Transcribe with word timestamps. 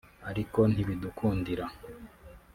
ariko 0.29 0.59
ntibidukundira 0.71 1.65